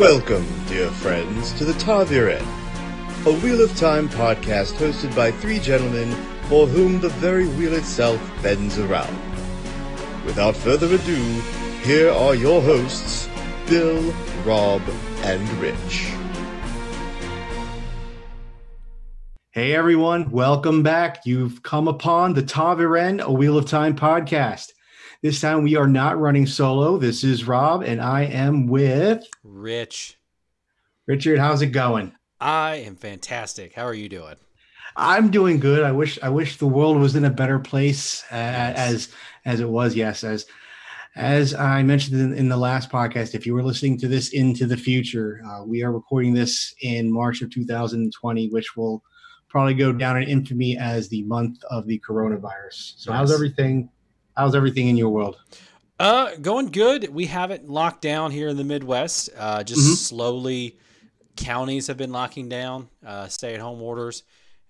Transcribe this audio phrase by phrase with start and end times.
[0.00, 2.40] Welcome, dear friends, to the Ta'veren,
[3.26, 6.10] a Wheel of Time podcast hosted by three gentlemen
[6.48, 9.14] for whom the very wheel itself bends around.
[10.24, 11.22] Without further ado,
[11.82, 13.28] here are your hosts,
[13.68, 14.02] Bill,
[14.46, 14.80] Rob,
[15.18, 16.10] and Rich.
[19.50, 21.26] Hey everyone, welcome back.
[21.26, 24.72] You've come upon the Ta'veren, a Wheel of Time podcast.
[25.22, 26.96] This time we are not running solo.
[26.96, 30.16] This is Rob, and I am with Rich.
[31.06, 31.38] Richard.
[31.38, 32.14] How's it going?
[32.40, 33.74] I am fantastic.
[33.74, 34.36] How are you doing?
[34.96, 35.84] I'm doing good.
[35.84, 39.10] I wish I wish the world was in a better place uh, as
[39.44, 39.94] as it was.
[39.94, 40.46] Yes, as
[41.16, 44.64] as I mentioned in, in, the last podcast, if you were listening to this into
[44.64, 49.04] the future, uh, we are recording this in March of 2020, which will
[49.50, 52.94] probably go down in infamy as the month of the coronavirus.
[52.96, 53.90] So, how's everything
[54.36, 55.38] How's everything in your world?
[55.98, 57.12] Uh, going good.
[57.12, 59.28] We have it locked down here in the Midwest.
[59.36, 59.94] Uh, just mm-hmm.
[59.94, 60.78] slowly,
[61.36, 64.22] counties have been locking down uh, stay-at-home orders.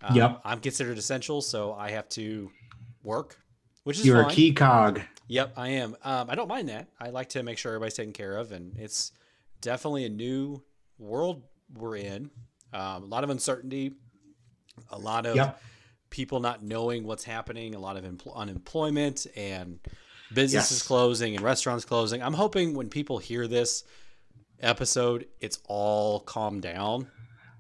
[0.02, 0.40] Um, yep.
[0.44, 2.50] I'm considered essential, so I have to
[3.02, 3.38] work,
[3.84, 4.32] which is you're fine.
[4.32, 5.00] a key cog.
[5.28, 5.96] Yep, I am.
[6.02, 6.88] Um, I don't mind that.
[6.98, 9.12] I like to make sure everybody's taken care of, and it's
[9.60, 10.62] definitely a new
[10.98, 12.30] world we're in.
[12.72, 13.92] Um, a lot of uncertainty,
[14.90, 15.60] a lot of yep
[16.10, 19.78] people not knowing what's happening, a lot of empl- unemployment, and
[20.32, 20.86] businesses yes.
[20.86, 22.22] closing and restaurants closing.
[22.22, 23.84] I'm hoping when people hear this
[24.60, 27.08] episode, it's all calmed down.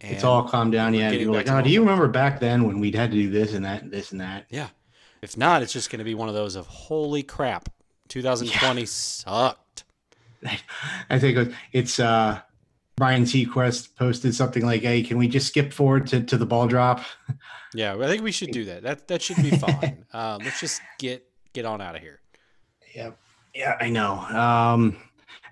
[0.00, 0.94] It's all calmed down.
[0.94, 1.10] Yeah.
[1.10, 3.64] You're like, oh, do you remember back then when we'd had to do this and
[3.64, 4.46] that, and this and that?
[4.48, 4.68] Yeah.
[5.20, 7.68] If not, it's just going to be one of those of holy crap.
[8.08, 8.86] 2020 yeah.
[8.86, 9.84] sucked.
[11.10, 12.40] I think it's uh
[13.00, 16.68] Brian Sequest posted something like, "Hey, can we just skip forward to, to the ball
[16.68, 17.00] drop?"
[17.74, 18.82] Yeah, I think we should do that.
[18.82, 20.04] That that should be fine.
[20.12, 22.20] um, let's just get get on out of here.
[22.94, 23.12] Yeah,
[23.54, 24.18] yeah, I know.
[24.18, 24.98] Um,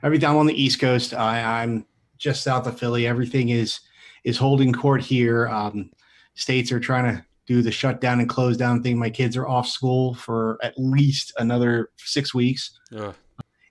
[0.02, 1.86] every time on the East Coast, I, I'm
[2.18, 3.06] just south of Philly.
[3.06, 3.80] Everything is
[4.24, 5.48] is holding court here.
[5.48, 5.90] Um,
[6.34, 8.98] states are trying to do the shutdown and close down thing.
[8.98, 12.78] My kids are off school for at least another six weeks.
[12.94, 13.14] Ugh.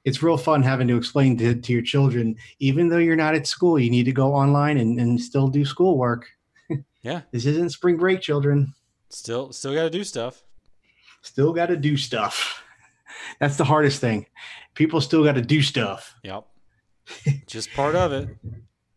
[0.08, 3.46] It's real fun having to explain to, to your children, even though you're not at
[3.46, 6.26] school, you need to go online and, and still do schoolwork.
[7.04, 7.22] Yeah.
[7.32, 8.74] This isn't spring break, children.
[9.10, 10.44] Still still gotta do stuff.
[11.22, 12.64] Still gotta do stuff.
[13.40, 14.26] That's the hardest thing.
[14.74, 16.16] People still gotta do stuff.
[16.24, 16.46] Yep.
[17.46, 18.30] Just part of it.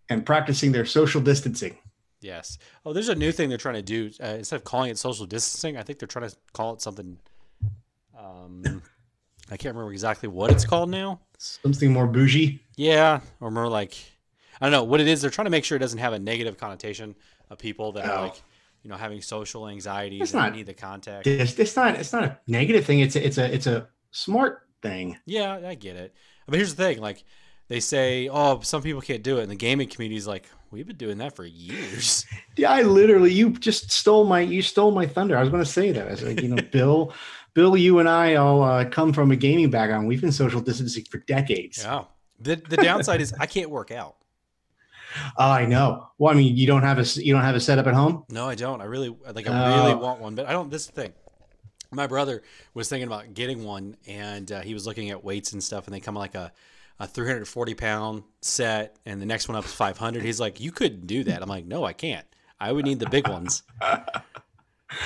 [0.09, 1.79] And practicing their social distancing.
[2.21, 2.59] Yes.
[2.85, 4.11] Oh, there's a new thing they're trying to do.
[4.21, 7.17] Uh, instead of calling it social distancing, I think they're trying to call it something.
[8.19, 8.83] Um,
[9.51, 11.21] I can't remember exactly what it's called now.
[11.39, 12.61] Something more bougie.
[12.77, 13.97] Yeah, or more like
[14.61, 15.21] I don't know what it is.
[15.21, 17.15] They're trying to make sure it doesn't have a negative connotation
[17.49, 18.13] of people that oh.
[18.13, 18.43] are like,
[18.83, 21.27] you know, having social anxieties it's and not, need the contact.
[21.27, 23.01] It's, it's not it's not a negative thing.
[23.01, 25.19] It's a, it's a it's a smart thing.
[25.27, 26.15] Yeah, I get it.
[26.47, 27.25] But here's the thing, like
[27.71, 30.89] they say, oh, some people can't do it, and the gaming community is like, we've
[30.89, 32.27] been doing that for years.
[32.57, 35.35] Yeah, I literally, you just stole my, you stole my thunder.
[35.35, 36.09] I was going to say that.
[36.09, 37.15] I was like, you know, Bill,
[37.55, 40.07] Bill, you and I all uh, come from a gaming background.
[40.07, 41.83] We've been social distancing for decades.
[41.83, 42.05] Yeah.
[42.41, 44.17] The the downside is I can't work out.
[45.37, 46.09] Oh, I know.
[46.19, 48.25] Well, I mean, you don't have a you don't have a setup at home.
[48.31, 48.81] No, I don't.
[48.81, 49.49] I really like.
[49.49, 50.71] I really want one, but I don't.
[50.71, 51.13] This thing.
[51.93, 55.63] My brother was thinking about getting one, and uh, he was looking at weights and
[55.63, 56.53] stuff, and they come like a
[57.01, 60.23] a 340 pound set, and the next one up is 500.
[60.23, 62.27] He's like, "You couldn't do that." I'm like, "No, I can't.
[62.61, 63.63] I would need the big ones."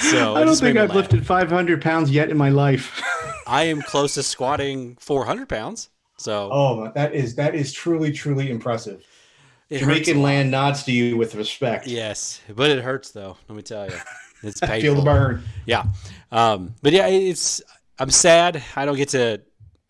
[0.00, 3.02] So I don't think I've lifted 500 pounds yet in my life.
[3.46, 5.90] I am close to squatting 400 pounds.
[6.16, 9.04] So oh, that is that is truly truly impressive.
[9.68, 11.86] It Jamaican land nods to you with respect.
[11.86, 13.36] Yes, but it hurts though.
[13.48, 13.96] Let me tell you,
[14.42, 14.80] it's painful.
[14.80, 15.42] Feel the burn.
[15.66, 15.84] Yeah,
[16.30, 17.62] um, but yeah, it's.
[17.98, 18.62] I'm sad.
[18.74, 19.40] I don't get to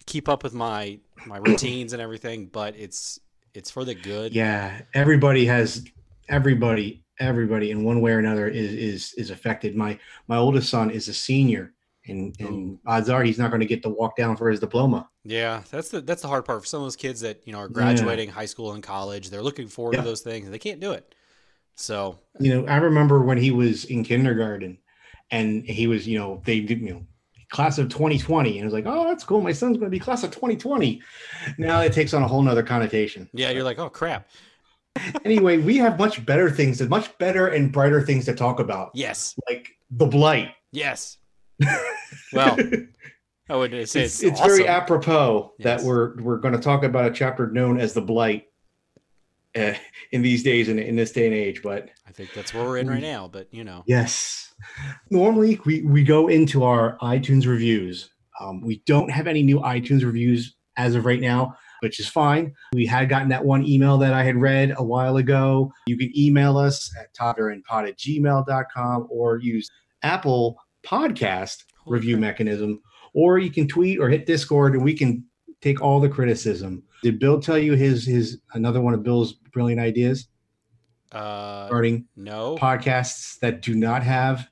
[0.06, 3.20] keep up with my my routines and everything, but it's
[3.52, 4.34] it's for the good.
[4.34, 5.84] Yeah, everybody has
[6.28, 9.76] everybody everybody in one way or another is is is affected.
[9.76, 9.98] My
[10.28, 11.72] my oldest son is a senior,
[12.06, 12.46] and oh.
[12.46, 15.08] and odds are he's not going to get to walk down for his diploma.
[15.24, 17.58] Yeah, that's the that's the hard part for some of those kids that you know
[17.58, 18.34] are graduating yeah.
[18.34, 19.30] high school and college.
[19.30, 20.02] They're looking forward yeah.
[20.02, 21.14] to those things, and they can't do it.
[21.76, 24.78] So you know, I remember when he was in kindergarten,
[25.30, 27.06] and he was you know they did you know
[27.50, 29.98] class of 2020 and it was like oh that's cool my son's going to be
[29.98, 31.00] class of 2020
[31.56, 34.28] now it takes on a whole nother connotation yeah you're like oh crap
[35.24, 39.34] anyway we have much better things much better and brighter things to talk about yes
[39.48, 41.18] like the blight yes
[42.32, 42.56] well
[43.48, 44.56] I would say it's, it's, it's awesome.
[44.56, 45.64] very apropos yes.
[45.64, 48.46] that we're we're going to talk about a chapter known as the blight
[49.54, 49.74] uh,
[50.12, 51.62] in these days and in, in this day and age.
[51.62, 53.28] But I think that's where we're in right now.
[53.28, 54.54] But you know, yes.
[55.10, 58.10] Normally, we we go into our iTunes reviews.
[58.40, 61.56] Um, we don't have any new iTunes reviews as of right now.
[61.84, 62.50] Which is fine.
[62.72, 65.70] We had gotten that one email that I had read a while ago.
[65.86, 69.70] You can email us at totherandpod at gmail.com or use
[70.02, 72.80] Apple Podcast review mechanism,
[73.12, 75.24] or you can tweet or hit Discord and we can
[75.60, 76.82] take all the criticism.
[77.02, 80.28] Did Bill tell you his his another one of Bill's brilliant ideas?
[81.12, 84.48] Uh, regarding no podcasts that do not have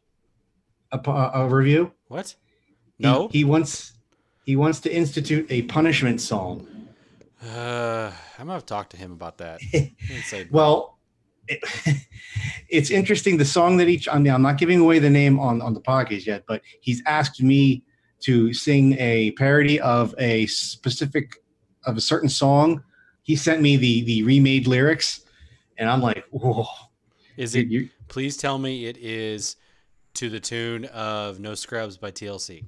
[0.93, 1.93] a, a review.
[2.09, 2.35] What?
[2.99, 3.29] No.
[3.29, 3.95] He, he, wants
[4.45, 6.67] he wants to institute a punishment song.
[7.43, 9.61] Uh, I'm gonna talk to him about that.
[10.51, 10.99] well,
[11.49, 11.61] it,
[12.69, 13.37] it's interesting.
[13.37, 15.81] The song that each I mean, I'm not giving away the name on on the
[15.81, 17.83] podcast yet, but he's asked me
[18.21, 21.37] to sing a parody of a specific
[21.87, 22.83] of a certain song.
[23.23, 25.23] He sent me the the remade lyrics
[25.79, 26.67] and I'm like, whoa.
[27.37, 27.67] Is it?
[27.69, 29.57] You, please tell me it is
[30.15, 32.65] to the tune of "No Scrubs" by TLC.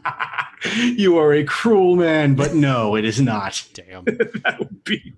[0.96, 3.64] you are a cruel man, but no, it is not.
[3.74, 4.04] Damn.
[4.04, 5.14] that would be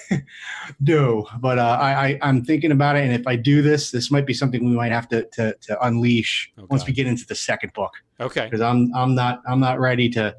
[0.80, 1.26] no.
[1.38, 4.26] But uh, I, I am thinking about it, and if I do this, this might
[4.26, 6.66] be something we might have to to, to unleash okay.
[6.70, 7.92] once we get into the second book.
[8.20, 8.44] Okay.
[8.44, 10.36] Because I'm I'm not I'm not ready to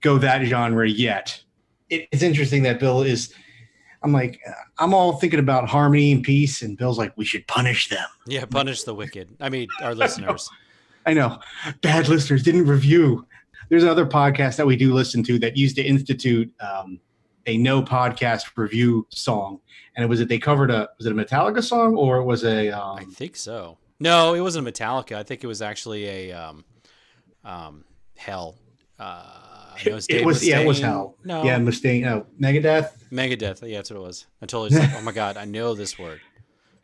[0.00, 1.42] go that genre yet.
[1.90, 3.34] It, it's interesting that Bill is
[4.04, 4.40] I'm like,
[4.78, 8.04] I'm all thinking about harmony and peace, and Bill's like, we should punish them.
[8.26, 9.36] Yeah, punish the wicked.
[9.40, 10.50] I mean, our listeners.
[11.06, 11.38] I know.
[11.80, 13.26] Bad listeners didn't review.
[13.68, 17.00] There's another podcast that we do listen to that used to institute um,
[17.46, 19.60] a no podcast review song,
[19.96, 22.44] and it was that they covered a was it a Metallica song or it was
[22.44, 23.78] a um, I think so.
[23.98, 25.16] No, it wasn't a Metallica.
[25.16, 26.64] I think it was actually a um,
[27.44, 27.84] um,
[28.16, 28.56] Hell.
[28.98, 29.24] Uh,
[29.84, 31.16] it was, it was yeah, it was hell.
[31.24, 32.02] No, yeah, Mustaine.
[32.02, 32.90] No, Megadeth.
[33.10, 33.68] Megadeth.
[33.68, 34.26] Yeah, that's what it was.
[34.40, 36.20] I totally like, oh my god, I know this word.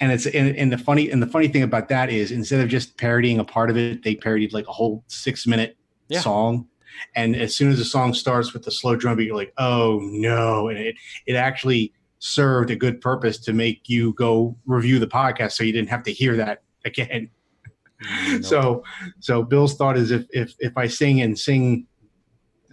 [0.01, 2.69] And it's and, and the funny and the funny thing about that is instead of
[2.69, 5.77] just parodying a part of it, they parodied like a whole six minute
[6.09, 6.21] yeah.
[6.21, 6.69] song.
[7.15, 10.01] And as soon as the song starts with the slow drum beat, you're like, oh
[10.03, 10.69] no!
[10.69, 10.97] And it
[11.27, 15.73] it actually served a good purpose to make you go review the podcast, so you
[15.73, 17.31] didn't have to hear that again.
[17.31, 17.31] Mm.
[18.45, 18.85] So,
[19.19, 21.89] so Bill's thought is if if if I sing and sing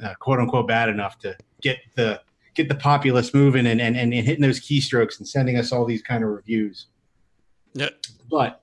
[0.03, 2.21] uh, quote unquote bad enough to get the
[2.53, 6.01] get the populace moving and, and, and hitting those keystrokes and sending us all these
[6.01, 6.87] kind of reviews.
[7.75, 7.89] Yeah.
[8.29, 8.61] But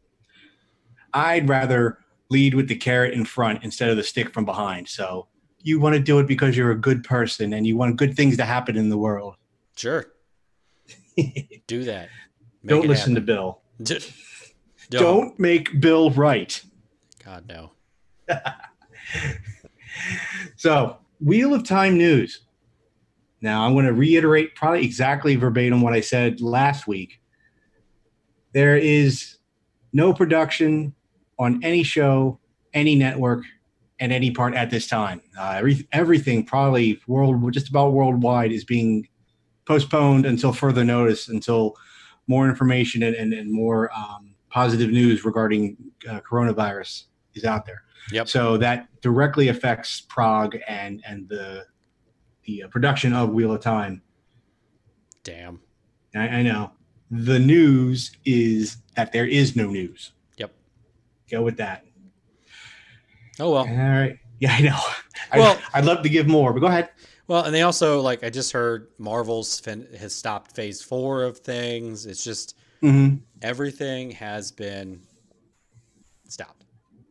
[1.14, 1.98] I'd rather
[2.30, 4.88] lead with the carrot in front instead of the stick from behind.
[4.88, 5.28] So
[5.60, 8.36] you want to do it because you're a good person and you want good things
[8.38, 9.36] to happen in the world.
[9.76, 10.06] Sure.
[11.66, 12.08] do that.
[12.62, 13.14] Make Don't listen happen.
[13.14, 13.60] to Bill.
[13.82, 14.12] Don't.
[14.90, 16.60] Don't make Bill right.
[17.24, 17.70] God no.
[20.56, 22.40] so Wheel of Time news.
[23.40, 27.20] Now, I'm going to reiterate probably exactly verbatim what I said last week.
[28.52, 29.38] There is
[29.92, 30.94] no production
[31.38, 32.38] on any show,
[32.74, 33.44] any network,
[33.98, 35.22] and any part at this time.
[35.38, 39.08] Uh, every, everything, probably world, just about worldwide, is being
[39.66, 41.76] postponed until further notice, until
[42.26, 45.76] more information and, and, and more um, positive news regarding
[46.08, 47.04] uh, coronavirus
[47.34, 47.82] is out there.
[48.10, 48.28] Yep.
[48.28, 51.64] So that directly affects Prague and and the
[52.44, 54.02] the uh, production of Wheel of Time.
[55.22, 55.60] Damn.
[56.14, 56.72] I, I, know.
[57.12, 60.12] The news is that there is no news.
[60.38, 60.52] Yep.
[61.30, 61.84] Go with that.
[63.38, 63.68] Oh well.
[63.68, 64.18] All right.
[64.42, 64.78] Yeah, I know.
[65.32, 66.90] Well, I, would love to give more, but go ahead.
[67.28, 71.38] Well, and they also like I just heard Marvel's fin- has stopped Phase Four of
[71.38, 72.06] things.
[72.06, 73.18] It's just mm-hmm.
[73.40, 75.00] everything has been
[76.26, 76.62] stopped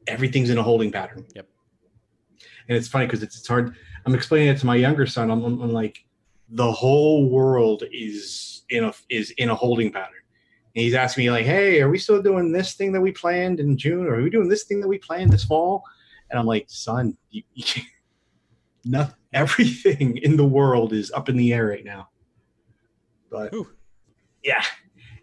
[0.07, 1.25] everything's in a holding pattern.
[1.35, 1.47] Yep.
[2.67, 3.75] And it's funny because it's, it's hard.
[4.05, 5.29] I'm explaining it to my younger son.
[5.29, 6.05] I'm, I'm, I'm, like,
[6.51, 10.15] the whole world is in a is in a holding pattern.
[10.75, 13.59] And he's asking me like, "Hey, are we still doing this thing that we planned
[13.59, 15.83] in June, or are we doing this thing that we planned this fall?"
[16.29, 17.83] And I'm like, "Son, you, you,
[18.85, 22.09] not everything in the world is up in the air right now."
[23.29, 23.69] But Ooh.
[24.43, 24.63] yeah,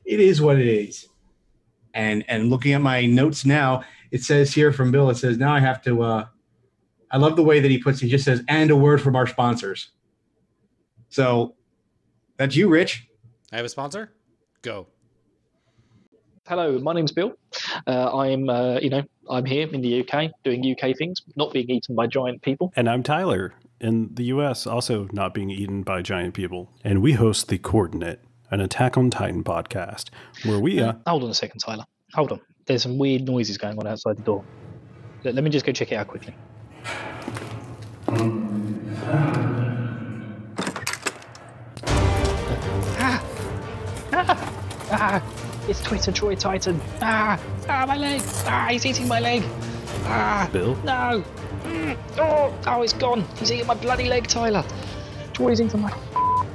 [0.05, 1.07] it is what it is.
[1.95, 5.55] And and looking at my notes now, it says here from Bill, it says, now
[5.55, 6.27] I have to, uh,
[7.11, 9.27] I love the way that he puts, he just says, and a word from our
[9.27, 9.91] sponsors.
[11.09, 11.55] So
[12.37, 13.09] that's you, Rich.
[13.53, 14.13] I have a sponsor.
[14.63, 14.87] Go.
[16.47, 17.35] Hello, my name's Bill.
[17.87, 21.69] Uh, I'm, uh, you know, I'm here in the UK doing UK things, not being
[21.69, 22.73] eaten by giant people.
[22.75, 26.71] And I'm Tyler in the US, also not being eaten by giant people.
[26.83, 30.09] And we host The Coordinate, an Attack on Titan podcast,
[30.45, 30.81] where we.
[30.81, 31.85] Uh, hold on a second, Tyler.
[32.15, 34.45] Hold on there's some weird noises going on outside the door.
[35.25, 36.35] Let, let me just go check it out quickly.
[45.01, 45.23] Ah!
[45.69, 46.81] It's Twitter Troy Titan.
[47.01, 47.41] Ah!
[47.69, 48.21] Ah, my leg!
[48.47, 49.43] Ah, he's eating my leg!
[50.05, 50.49] Ah!
[50.53, 50.75] Bill?
[50.85, 51.23] No!
[51.65, 51.97] Mm.
[52.19, 52.55] Oh!
[52.67, 53.25] Oh, it's gone!
[53.39, 54.65] He's eating my bloody leg, Tyler!
[55.35, 55.93] squeezing from my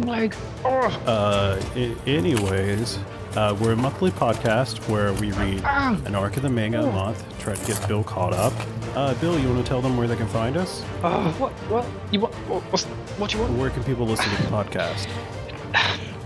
[0.02, 0.36] leg.
[0.66, 0.88] Oh.
[1.08, 3.00] Uh, I- anyways,
[3.38, 5.98] uh, we're a monthly podcast where we read Ah.
[6.06, 8.52] an arc of the manga a month, try to get Bill caught up.
[8.94, 10.84] Uh, Bill, you want to tell them where they can find us?
[11.02, 11.54] Oh, what?
[11.70, 11.86] What?
[12.12, 12.34] You what?
[12.50, 12.82] What,
[13.18, 13.58] what do you want?
[13.58, 15.08] Where can people listen to the podcast?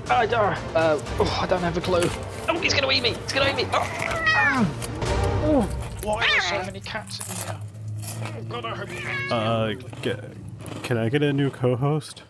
[0.10, 0.58] I don't.
[0.76, 2.10] Uh, oh, I don't have a clue.
[2.50, 3.14] Oh, he's gonna eat me!
[3.14, 3.66] He's gonna eat me!
[3.74, 4.74] Oh, ah.
[5.46, 5.70] oh
[6.04, 7.60] why are there so many cats in here?
[8.38, 10.24] Oh, God, I hope you Uh, get,
[10.84, 12.24] can I get a new co-host?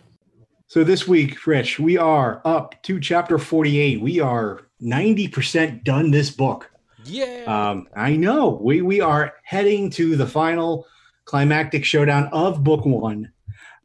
[0.65, 4.01] So this week, Rich, we are up to chapter 48.
[4.01, 6.71] We are 90% done this book.
[7.05, 7.43] Yeah.
[7.45, 8.59] Um, I know.
[8.61, 10.87] We we are heading to the final
[11.25, 13.31] climactic showdown of book one.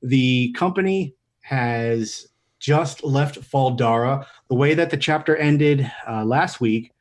[0.01, 2.27] The company has
[2.63, 4.27] just left Fal Dara.
[4.49, 6.93] The way that the chapter ended uh, last week,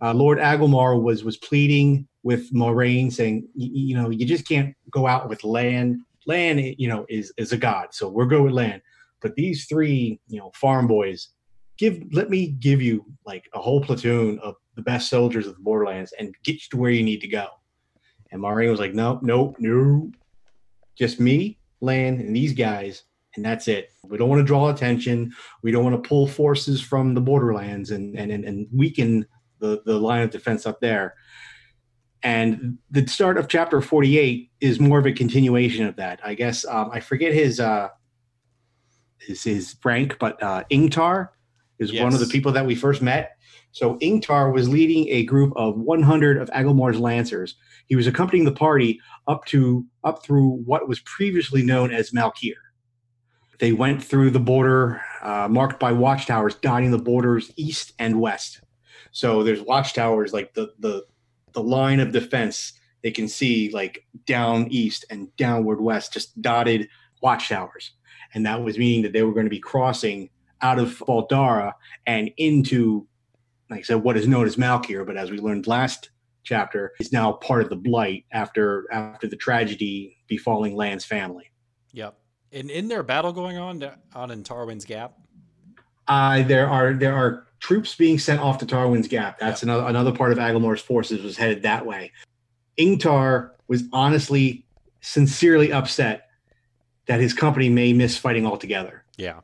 [0.00, 5.06] uh, Lord Agelmar was was pleading with Moiraine, saying, you know, you just can't go
[5.06, 6.04] out with Lan.
[6.26, 7.88] Lan, you know, is is a god.
[7.92, 8.80] So we're good with Lan.
[9.20, 11.28] But these three, you know, farm boys,
[11.76, 15.62] give let me give you like a whole platoon of the best soldiers of the
[15.62, 17.46] borderlands and get you to where you need to go
[18.30, 20.10] and Maureen was like nope nope no
[20.96, 23.02] just me Lan and these guys
[23.36, 26.80] and that's it we don't want to draw attention we don't want to pull forces
[26.80, 29.26] from the borderlands and and and, weaken
[29.58, 31.14] the the line of defense up there
[32.22, 36.64] and the start of chapter 48 is more of a continuation of that i guess
[36.66, 37.88] um, i forget his uh
[39.20, 41.28] his, his rank but uh ingtar
[41.82, 43.36] is one of the people that we first met.
[43.72, 47.56] So Ingtar was leading a group of 100 of Agelmar's lancers.
[47.86, 52.61] He was accompanying the party up to up through what was previously known as Malkier.
[53.62, 58.60] They went through the border uh, marked by watchtowers dotting the borders east and west.
[59.12, 61.04] So there's watchtowers like the the
[61.52, 62.72] the line of defense
[63.04, 66.88] they can see like down east and downward west, just dotted
[67.22, 67.92] watchtowers.
[68.34, 70.28] And that was meaning that they were going to be crossing
[70.60, 71.72] out of Fal Dara
[72.04, 73.06] and into,
[73.70, 76.10] like I said, what is known as Malkier, but as we learned last
[76.42, 81.52] chapter, is now part of the Blight after after the tragedy befalling Lan's family.
[81.92, 82.18] Yep.
[82.52, 83.82] And in their battle going on
[84.14, 85.14] out in Tarwin's Gap?
[86.06, 89.38] Uh, there are there are troops being sent off to Tarwin's Gap.
[89.38, 92.12] That's another another part of Agelmar's forces was headed that way.
[92.78, 94.66] Ingtar was honestly,
[95.00, 96.28] sincerely upset
[97.06, 99.04] that his company may miss fighting altogether.
[99.16, 99.40] Yeah.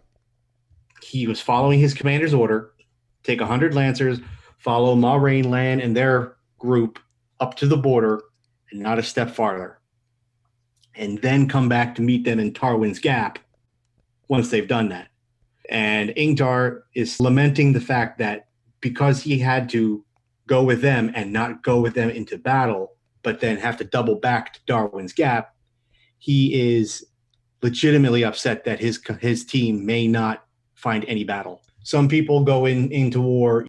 [1.03, 2.73] he was following his commander's order
[3.23, 4.19] take 100 lancers
[4.59, 6.99] follow Moiraine Lan and their group
[7.41, 8.23] up to the border
[8.71, 9.78] and not a step farther
[10.99, 13.39] and then come back to meet them in Tarwin's Gap
[14.29, 15.09] once they've done that
[15.71, 18.49] and Ingtar is lamenting the fact that
[18.81, 20.05] because he had to
[20.47, 24.17] go with them and not go with them into battle but then have to double
[24.17, 25.55] back to Tarwin's Gap
[26.19, 27.07] he is
[27.63, 31.63] legitimately upset that his his team may not find any battle.
[31.83, 33.67] Some people go in into war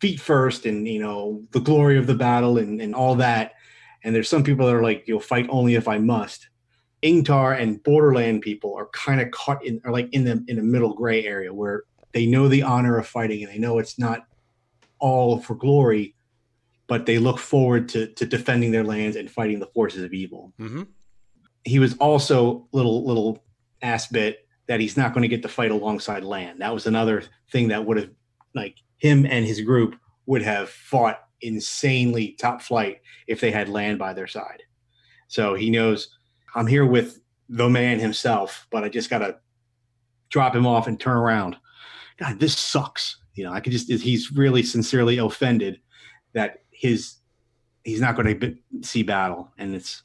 [0.00, 3.52] feet first and you know the glory of the battle and, and all that.
[4.04, 6.48] And there's some people that are like, you'll fight only if I must.
[7.02, 10.62] Ingtar and borderland people are kind of caught in are like in the in the
[10.62, 11.82] middle gray area where
[12.12, 14.26] they know the honor of fighting and they know it's not
[14.98, 16.14] all for glory,
[16.86, 20.52] but they look forward to to defending their lands and fighting the forces of evil
[20.60, 20.82] Mm-hmm.
[21.64, 23.44] he was also little little
[23.82, 26.60] ass bit that he's not going to get to fight alongside Lan.
[26.60, 28.10] That was another thing that would have
[28.54, 33.98] like him and his group would have fought insanely top flight if they had Lan
[33.98, 34.62] by their side.
[35.26, 36.16] So he knows
[36.54, 39.36] I'm here with the man himself, but I just got to
[40.30, 41.56] drop him off and turn around.
[42.18, 43.18] God, this sucks.
[43.34, 45.80] You know, I could just he's really sincerely offended
[46.34, 47.16] that his
[47.84, 50.02] he's not going to see battle and it's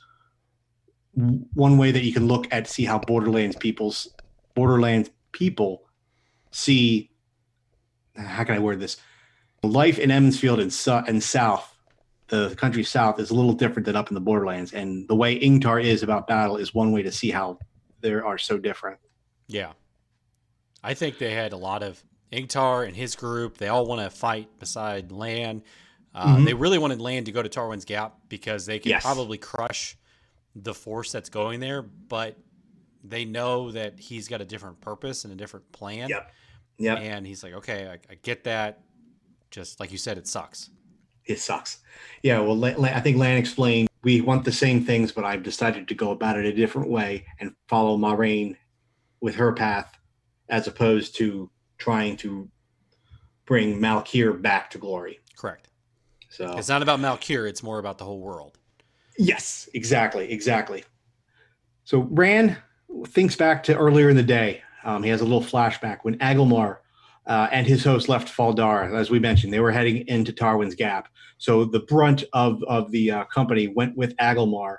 [1.54, 4.08] one way that you can look at see how borderlands people's
[4.56, 5.84] borderlands people
[6.52, 7.12] see
[8.16, 8.98] how can i word this
[9.64, 10.76] life in Emond's Field and,
[11.08, 11.77] and south
[12.30, 15.40] the country south is a little different than up in the borderlands and the way
[15.40, 17.58] ingtar is about battle is one way to see how
[18.02, 19.00] they are so different
[19.48, 19.72] Yeah.
[20.84, 23.58] I think they had a lot of Ingtar and his group.
[23.58, 25.64] They all want to fight beside Lan.
[26.14, 26.46] Uh, Mhm.
[26.46, 29.02] They really wanted Lan to go to Tarwin's Gap because they could Yes.
[29.02, 29.98] probably crush
[30.56, 32.38] the force that's going there, but
[33.04, 36.10] they know that he's got a different purpose and a different plan.
[36.10, 36.32] Yep.
[36.80, 37.00] Yep.
[37.00, 38.82] And he's like, okay, I, I get that.
[39.50, 40.70] Just like you said, it sucks.
[41.28, 41.80] It sucks.
[42.24, 45.94] Yeah, well, I think Lan explained we want the same things, but I've decided to
[45.96, 48.56] go about it a different way and follow Moiraine
[49.20, 49.98] with her path,
[50.50, 52.50] as opposed to trying to
[53.46, 55.20] bring Malkier back to glory.
[55.38, 55.70] Correct.
[56.30, 58.58] So It's not about Malkier, it's more about the whole world.
[59.18, 60.84] yes, exactly, exactly.
[61.84, 62.58] So Rand
[63.08, 64.62] thinks back to earlier in the day.
[64.84, 66.78] Um, he has a little flashback when Agelmar
[67.28, 68.98] uh, and his host left Fal Dara.
[68.98, 71.10] As we mentioned, they were heading into Tarwin's Gap.
[71.38, 74.78] So the brunt of, of the uh, company went with Agelmar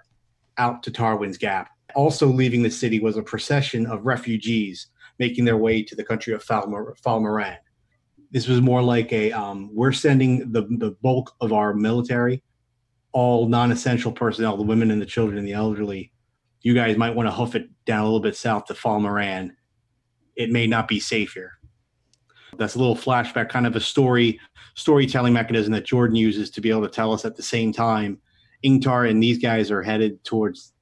[0.56, 1.70] out to Tarwin's Gap.
[1.94, 4.88] Also leaving the city was a procession of refugees
[5.18, 6.66] making their way to the country of Fal
[7.20, 7.58] Moran.
[8.30, 12.42] This was more like a um, we're sending the, the bulk of our military,
[13.12, 16.12] all non essential personnel, the women and the children and the elderly.
[16.60, 19.56] You guys might want to hoof it down a little bit south to Fal Moran.
[20.36, 21.57] It may not be safe here.
[22.58, 24.40] That's a little flashback, kind of a story
[24.74, 28.20] storytelling mechanism that Jordan uses to be able to tell us at the same time
[28.64, 30.72] Ingtar and these guys are headed towards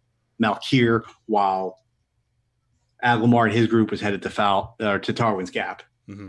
[0.42, 1.78] Malkier while
[3.04, 5.83] Agelmar and his group was headed to Fal to Tarwin's Gap.
[6.09, 6.28] Mm-hmm.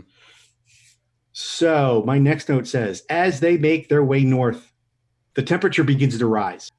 [1.32, 4.72] So my next note says, as they make their way north,
[5.34, 6.70] the temperature begins to rise.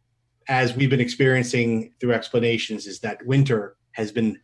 [0.47, 4.39] As we've been experiencing through explanations, is that winter has been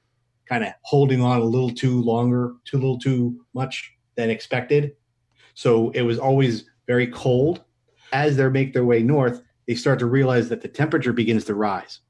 [0.48, 4.95] kind of holding on a little too longer, too little too much than expected.
[5.53, 7.63] So it was always very cold.
[8.13, 11.55] As they make their way north, they start to realize that the temperature begins to
[11.55, 12.01] rise.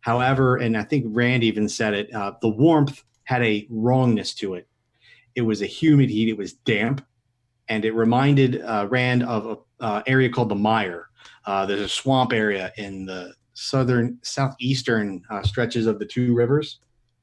[0.00, 4.54] However, and I think Rand even said it, uh, the warmth had a wrongness to
[4.54, 4.66] it.
[5.34, 7.04] It was a humid heat, it was damp,
[7.68, 11.08] and it reminded uh, Rand of an uh, area called the Mire.
[11.46, 16.80] Uh, there's a swamp area in the southern, southeastern uh, stretches of the two rivers.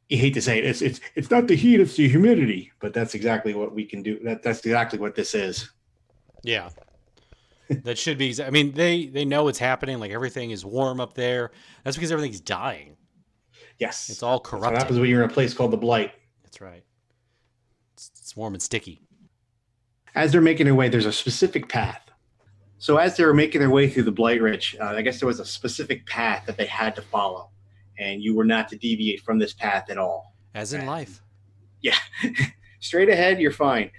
[0.10, 2.94] You hate to say it, it's, it's, it's not the heat, it's the humidity, but
[2.94, 4.20] that's exactly what we can do.
[4.24, 5.72] That, that's exactly what this is.
[6.44, 6.70] Yeah,
[7.70, 8.36] that should be.
[8.44, 10.00] I mean, they they know what's happening.
[10.00, 11.52] Like everything is warm up there.
[11.84, 12.98] That's because everything's dying.
[13.80, 14.74] Yes, it's all corrupt.
[14.74, 16.12] What happens when you're in a place called the Blight?
[16.44, 16.84] That's right.
[17.96, 19.02] It's, it's warm and sticky.
[20.14, 22.02] As they're making their way, there's a specific path.
[22.78, 25.28] So as they were making their way through the Blight Ridge, uh, I guess there
[25.28, 27.50] was a specific path that they had to follow,
[27.98, 30.34] and you were not to deviate from this path at all.
[30.54, 31.22] As in life.
[31.82, 31.98] Yeah,
[32.80, 33.92] straight ahead, you're fine.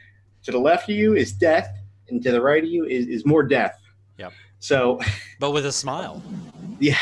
[0.45, 1.69] To the left of you is death
[2.09, 3.81] and to the right of you is, is more death.
[4.19, 4.33] Yep.
[4.59, 5.01] So,
[5.41, 6.23] but with a smile.
[6.79, 6.99] Yeah,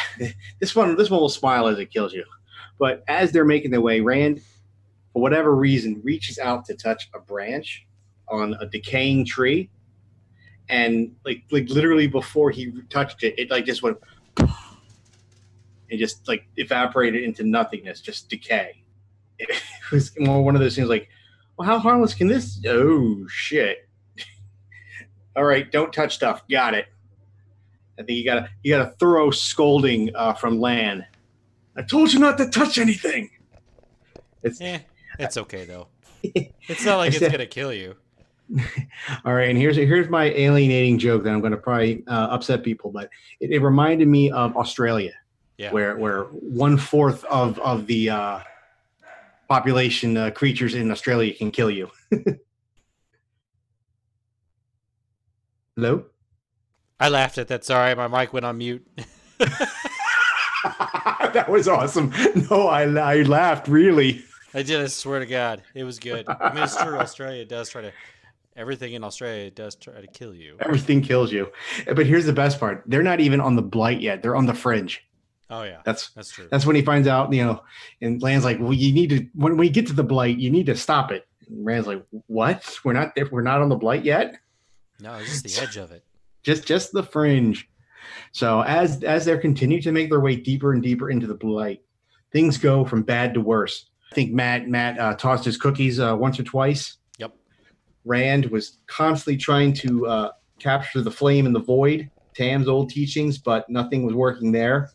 [0.60, 2.24] this one this one will smile as it kills you.
[2.78, 4.40] But as they're making their way, Rand,
[5.12, 7.86] for whatever reason, reaches out to touch a branch
[8.28, 9.70] on a decaying tree,
[10.68, 13.98] and like like literally before he touched it, it like just went
[15.90, 18.82] and just like evaporated into nothingness, just decay.
[19.86, 21.08] It was more one of those things like,
[21.56, 22.58] well, how harmless can this?
[22.66, 23.86] Oh shit!
[25.36, 26.42] all right, don't touch stuff.
[26.48, 26.86] Got it.
[27.98, 31.04] I think you got a you got a thorough scolding uh, from Lan.
[31.76, 33.30] I told you not to touch anything.
[34.42, 34.80] It's eh,
[35.18, 35.88] it's okay though.
[36.22, 37.96] it's not like it's gonna kill you.
[39.24, 42.62] All right, and here's here's my alienating joke that I'm going to probably uh, upset
[42.62, 43.08] people, but
[43.40, 45.12] it, it, reminded me of Australia,
[45.58, 45.72] yeah.
[45.72, 48.40] where where one fourth of of the uh,
[49.48, 51.90] population uh, creatures in Australia can kill you.
[55.76, 56.04] Hello?
[57.00, 57.64] I laughed at that.
[57.64, 58.86] Sorry, my mic went on mute.
[59.38, 62.12] that was awesome.
[62.48, 64.22] No, I, I laughed really.
[64.54, 64.80] I did.
[64.80, 66.24] I swear to God, it was good.
[66.28, 66.96] I mean, it's true.
[66.96, 67.92] Australia does try to.
[68.56, 70.56] Everything in Australia does try to kill you.
[70.60, 71.50] Everything kills you.
[71.86, 74.22] But here's the best part: they're not even on the blight yet.
[74.22, 75.04] They're on the fringe.
[75.54, 76.48] Oh yeah, that's that's true.
[76.50, 77.62] That's when he finds out, you know,
[78.00, 80.66] and Lan's like, "Well, you need to when we get to the blight, you need
[80.66, 82.76] to stop it." And Rand's like, "What?
[82.82, 84.34] We're not we're not on the blight yet."
[84.98, 86.04] No, it's just the edge of it.
[86.42, 87.68] Just just the fringe.
[88.32, 91.82] So as as they continue to make their way deeper and deeper into the blight,
[92.32, 93.90] things go from bad to worse.
[94.10, 96.96] I think Mat Mat uh, tossed his cookies uh, once or twice.
[97.18, 97.32] Yep.
[98.04, 103.38] Rand was constantly trying to uh, capture the flame in the void, Tam's old teachings,
[103.38, 104.90] but nothing was working there.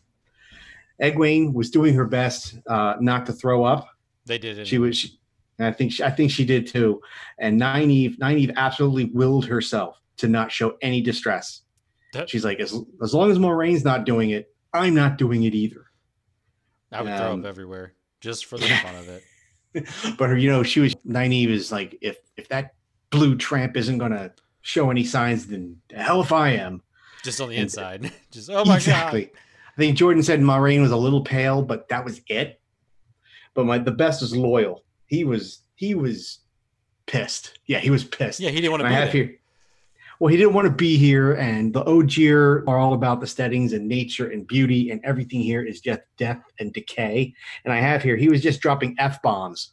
[1.00, 3.88] Egwene was doing her best uh, not to throw up.
[4.26, 4.66] They did.
[4.66, 4.96] She was.
[4.96, 5.18] She,
[5.58, 7.02] I think she, I think she did too.
[7.38, 11.62] And Nynaeve, Nynaeve absolutely willed herself to not show any distress.
[12.12, 15.54] That, She's like, as, as long as Moiraine's not doing it, I'm not doing it
[15.54, 15.86] either.
[16.92, 19.24] I would um, throw up everywhere just for the fun of it.
[20.18, 22.74] But her, you know, she was Nynaeve is like, if if that
[23.10, 24.32] blue tramp isn't gonna
[24.62, 26.82] show any signs, then the hell if I am.
[27.22, 28.12] Just on the and, inside.
[28.32, 29.26] just oh my exactly.
[29.26, 29.34] god.
[29.80, 32.60] Think Jordan said Maureen was a little pale, but that was it.
[33.54, 36.38] But my the best is Loial he was he was
[37.06, 37.58] pissed.
[37.66, 38.40] Yeah, he was pissed.
[38.40, 39.06] Yeah, he didn't want to be there.
[39.08, 39.36] Here,
[40.20, 43.72] well, he didn't want to be here, and the Ogier are all about the settings
[43.72, 47.34] and nature and beauty, and everything here is just death and decay.
[47.64, 49.72] And I have here, he was just dropping f bombs.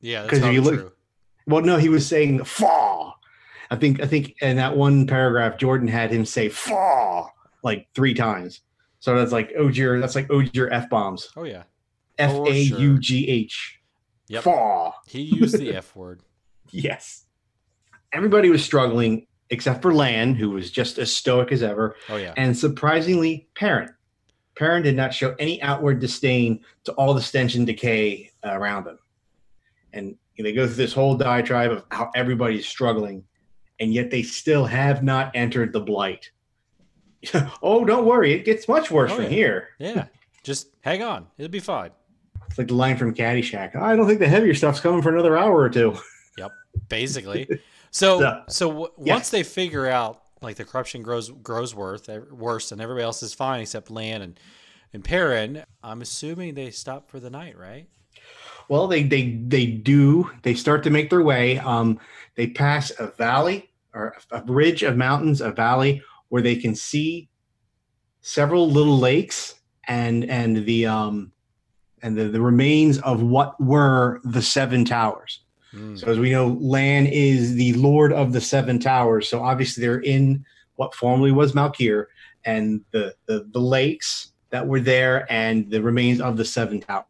[0.00, 0.74] Yeah, because you look.
[0.74, 0.92] True.
[1.46, 3.14] Well, no, he was saying "fall."
[3.70, 7.30] I think I think in that one paragraph, Jordan had him say "fall"
[7.62, 8.60] like three times.
[9.04, 10.00] So that's like oh, Ogier.
[10.00, 11.28] That's like oh, Ogier f bombs.
[11.36, 11.64] Oh yeah.
[12.16, 13.78] F A U G H.
[14.28, 14.44] Yep.
[14.44, 14.94] Fall.
[15.06, 16.22] He used the F word.
[16.70, 17.26] Yes.
[18.14, 22.32] Everybody was struggling except for Lan, who was just as stoic as ever, Oh yeah.
[22.38, 23.92] and surprisingly, Perrin.
[24.54, 28.98] Perrin did not show any outward disdain to all the stench and decay around them.
[29.92, 33.22] And they go through this whole diatribe of how everybody's struggling,
[33.80, 36.30] and yet they still have not entered the blight.
[37.62, 39.30] oh, don't worry, it gets much worse Oh, from yeah.
[39.30, 39.68] here.
[39.78, 40.06] yeah.
[40.42, 41.26] Just hang on.
[41.38, 41.90] It'll be fine.
[42.48, 43.74] It's like the line from Caddyshack.
[43.76, 45.96] I don't think the heavier stuff's coming for another hour or two.
[46.36, 46.50] Yep,
[46.88, 47.46] Basically.
[47.92, 49.14] So So, so w- yeah.
[49.14, 53.32] once they figure out like the corruption grows grows worth worse and everybody else is
[53.32, 54.40] fine except Lan and
[54.92, 57.86] and Perrin, I'm assuming they stop for the night, right?
[58.68, 60.28] Well, they they they do.
[60.42, 61.58] They start to make their way.
[61.60, 62.00] Um,
[62.34, 66.02] they pass a valley or a ridge of mountains, a valley
[66.34, 67.28] where they can see
[68.20, 69.54] several little lakes
[69.86, 71.30] and and the um
[72.02, 75.44] and the, the remains of what were the seven towers.
[75.72, 75.96] Mm.
[75.96, 79.28] So as we know, Lan is the lord of the seven towers.
[79.28, 80.44] So obviously they're in
[80.74, 82.06] what formerly was Malkier,
[82.44, 87.06] and the the, the lakes that were there and the remains of the seven towers.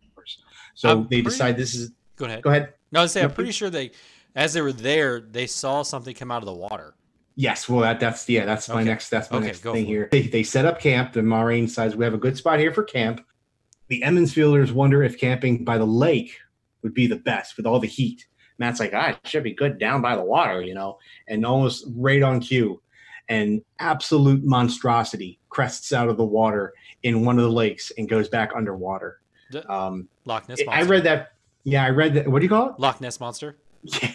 [0.75, 2.43] So I'm they pretty- decide this is Go ahead.
[2.43, 2.75] go ahead.
[2.93, 3.91] No, I was saying, I'm pretty sure they,
[4.37, 6.95] as they were there, they saw something come out of the water.
[7.37, 8.85] Yes, well that that's yeah, that's my Okay.
[8.85, 10.09] next that's my Okay, next thing here.
[10.12, 11.12] They, they set up camp.
[11.12, 13.25] The Moiraine says we have a good spot here for camp.
[13.88, 16.38] The Emond's Fielders wonder if camping by the lake
[16.83, 18.27] would be the best with all the heat.
[18.59, 21.87] Mat's like, ah, it should be good down by the water, you know, and almost
[21.97, 22.81] right on cue.
[23.29, 28.29] an absolute monstrosity crests out of the water in one of the lakes and goes
[28.29, 29.20] back underwater.
[29.68, 30.85] Um, Loch Ness monster.
[30.85, 31.33] I read that.
[31.64, 32.29] Yeah, I read that.
[32.29, 32.79] What do you call it?
[32.79, 33.57] Loch Ness monster.
[34.03, 34.12] Yeah,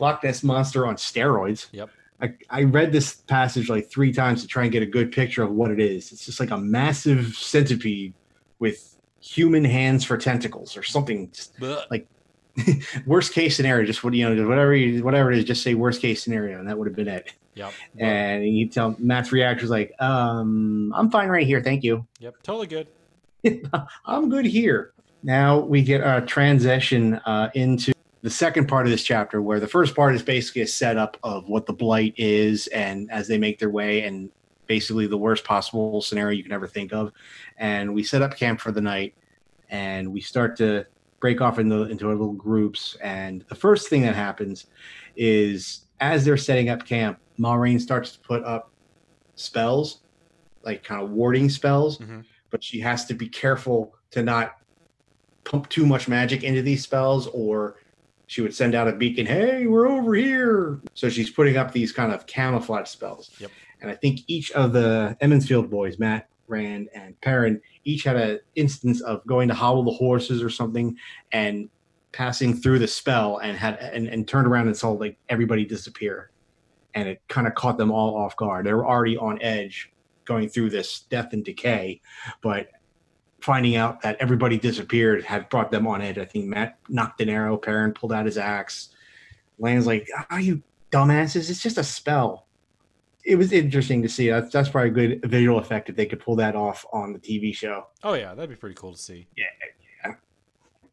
[0.00, 1.68] Loch Ness monster on steroids.
[1.72, 1.90] Yep.
[2.20, 5.42] I, I read this passage like three times to try and get a good picture
[5.42, 6.12] of what it is.
[6.12, 8.14] It's just like a massive centipede
[8.58, 11.30] with human hands for tentacles or something.
[11.30, 12.06] Just Blech.
[13.06, 16.00] worst case scenario, just what you know, whatever you, whatever it is, just say worst
[16.00, 17.32] case scenario, and that would have been it.
[17.54, 17.72] Yep.
[17.98, 22.06] And you tell Mat's reaction was like, um, I'm fine right here, thank you.
[22.20, 22.42] Yep.
[22.42, 22.88] Totally good.
[24.06, 24.92] I'm good here.
[25.22, 27.92] Now we get a transition uh, into
[28.26, 31.48] the second part of this chapter, where the first part is basically a setup of
[31.48, 34.30] what the blight is, and as they make their way, and
[34.66, 37.12] basically the worst possible scenario you can ever think of.
[37.56, 39.14] And we set up camp for the night,
[39.70, 40.86] and we start to
[41.20, 42.96] break off into into our little groups.
[43.00, 44.66] And the first thing that happens
[45.14, 48.72] is as they're setting up camp, Maureen starts to put up
[49.36, 50.00] spells,
[50.64, 52.24] like kind of warding spells Mhm.
[52.50, 54.56] but she has to be careful to not
[55.44, 57.76] pump too much magic into these spells or
[58.26, 60.80] she would send out a beacon hey we're over here.
[60.94, 63.30] So she's putting up these kind of camouflage spells.
[63.38, 63.50] Yep.
[63.80, 68.16] and i think each of the Emond's Field boys Mat rand and perrin each had
[68.16, 70.96] an instance of going to hobble the horses or something
[71.32, 71.68] and
[72.16, 76.30] passing through the spell and had and, and turned around and saw like everybody disappear.
[76.94, 78.64] And it kind of caught them all off guard.
[78.64, 79.92] They were already on edge
[80.24, 82.00] going through this death and decay.
[82.40, 82.68] But
[83.46, 86.18] finding out that everybody disappeared had brought them on edge.
[86.18, 88.88] I think Mat knocked an arrow, Perrin pulled out his axe.
[89.60, 91.48] Lane's like, "Are you dumbasses?
[91.48, 92.46] It's just a spell."
[93.24, 94.28] It was interesting to see.
[94.28, 97.20] That's that's probably a good visual effect if they could pull that off on the
[97.20, 97.86] TV show.
[98.02, 99.28] Oh yeah, that'd be pretty cool to see.
[99.36, 100.14] Yeah.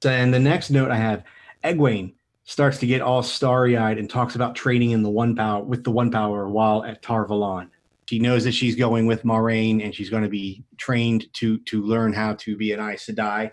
[0.02, 1.24] So, and the next note I have,
[1.64, 2.14] Egwene
[2.44, 5.92] starts to get all starry-eyed and talks about training in the one power with the
[5.92, 7.70] one power while at Tar Valon.
[8.06, 11.82] She knows that she's going with Moiraine and she's going to be trained to to
[11.82, 13.52] learn how to be an Aes Sedai.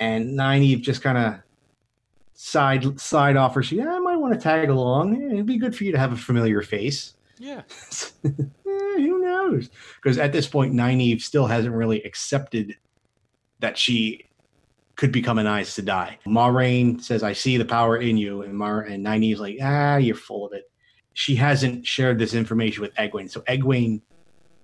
[0.00, 1.34] And Nynaeve just kind of
[2.34, 5.20] side side offers, she, yeah, I might want to tag along.
[5.32, 7.14] It'd be good for you to have a familiar face.
[7.38, 7.62] Yeah.
[8.70, 9.70] Eh, who knows?
[10.00, 12.76] Because at this point, Nynaeve still hasn't really accepted
[13.60, 14.26] that she
[14.94, 16.16] could become an Aes Sedai.
[16.26, 20.14] Moraine says, "I see the power in you," and Mar and Nynaeve's like, "Ah, you're
[20.14, 20.70] full of it."
[21.18, 24.02] She hasn't shared this information with Egwene, so Egwene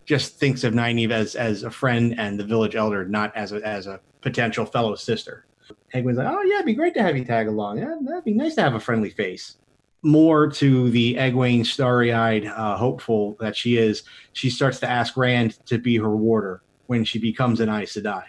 [0.04, 3.56] just thinks of Nynaeve as as a friend and the village elder, not as a
[3.66, 5.46] as a potential fellow sister.
[5.92, 7.78] Egwene's like, "Oh yeah, it'd be great to have you tag along.
[7.78, 9.56] Yeah, that'd be nice to have a friendly face."
[10.04, 15.58] More to the Egwene starry-eyed, uh, hopeful that she is, she starts to ask Rand
[15.66, 18.22] to be her warder when she becomes an Aes Sedai.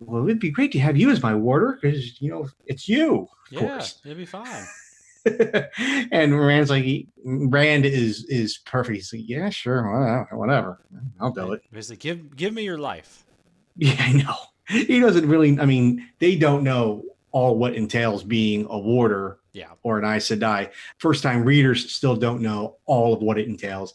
[0.00, 3.28] Well, it'd be great to have you as my warder because you know it's you,
[3.48, 4.00] of Yeah, course.
[4.02, 4.64] it'd be fine.
[6.12, 8.96] and Rand's like, he, Rand is is perfect.
[8.96, 10.80] He's like, yeah, sure, whatever.
[11.20, 11.62] I'll do it.
[11.72, 13.20] Basically, give give me your life.
[13.76, 14.36] Yeah, I know.
[14.68, 15.58] He doesn't really.
[15.58, 19.70] I mean, they don't know all what entails being a warder Yeah.
[19.82, 20.70] or an Aes Sedai.
[20.98, 23.92] First time readers still don't know all of what it entails.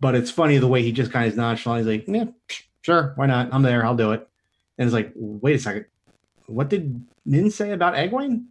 [0.00, 1.86] But it's funny the way he just kind of is nonchalant.
[1.86, 2.32] He's like, yeah,
[2.80, 3.50] sure, why not?
[3.52, 3.84] I'm there.
[3.84, 4.26] I'll do it.
[4.78, 5.84] And it's like, wait a second.
[6.46, 8.46] What did Min say about Egwene?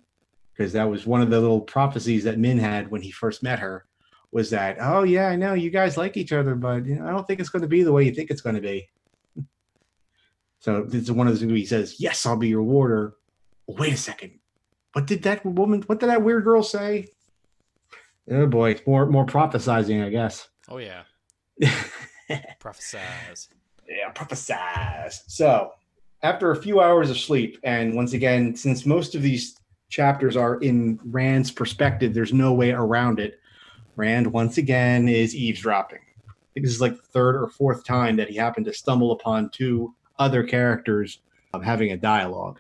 [0.58, 3.60] Because that was one of the little prophecies that Min had when he first met
[3.60, 3.86] her.
[4.32, 7.12] Was that, oh yeah, I know you guys like each other, but you know, I
[7.12, 8.90] don't think it's going to be the way you think it's going to be.
[10.60, 13.14] So this is one of those things he says, "Yes, I'll be your warder."
[13.68, 14.40] Wait a second,
[14.94, 15.84] what did that woman?
[15.84, 17.06] What did that weird girl say?
[18.30, 20.50] Oh boy, more more prophesizing, I guess.
[20.68, 21.04] Oh yeah,
[22.60, 23.50] prophesize.
[23.88, 25.20] Yeah, prophesize.
[25.28, 25.74] So
[26.24, 29.56] after a few hours of sleep, and once again, since most of these
[29.90, 33.40] chapters are in Rand's perspective, there's no way around it.
[33.96, 36.00] Rand once again is eavesdropping.
[36.28, 39.12] I think this is like the third or fourth time that he happened to stumble
[39.12, 41.20] upon two other characters
[41.54, 42.60] um, having a dialogue.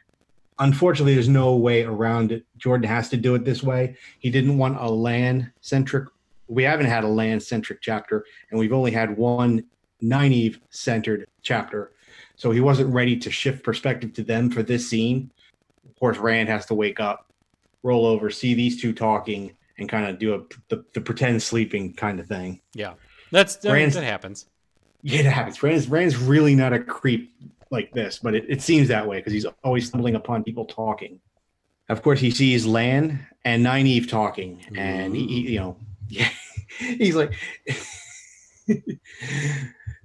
[0.59, 2.43] Unfortunately, there's no way around it.
[2.57, 3.95] Jordan has to do it this way.
[4.19, 6.09] He didn't want a Lan centric.
[6.47, 9.65] We haven't had a Lan centric chapter, and we've only had one
[10.01, 11.91] Nynaeve centered chapter.
[12.35, 15.31] So he wasn't ready to shift perspective to them for this scene.
[15.97, 17.33] Of course, Rand has to wake up,
[17.81, 21.95] roll over, see these two talking, and kind of do a the, the pretend sleeping
[21.95, 22.61] kind of thing.
[22.75, 22.93] Yeah,
[23.31, 24.45] that's that, Rand's, that happens.
[25.01, 25.63] Yeah, it happens.
[25.63, 27.33] Rand's Rand's really not a creep
[27.71, 31.19] like this, but it, it seems that way because he's always stumbling upon people talking.
[31.89, 35.77] Of course, he sees Lan and Nynaeve talking, and he, he you know,
[36.09, 36.29] yeah,
[36.77, 37.33] he's like.